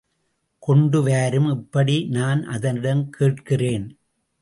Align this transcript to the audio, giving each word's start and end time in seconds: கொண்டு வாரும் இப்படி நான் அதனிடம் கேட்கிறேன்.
கொண்டு 0.59 1.03
வாரும் 1.03 1.49
இப்படி 1.49 2.07
நான் 2.07 2.43
அதனிடம் 2.43 3.09
கேட்கிறேன். 3.09 3.87